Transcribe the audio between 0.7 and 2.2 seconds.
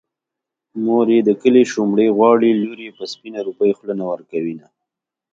مور يې د کلي شومړې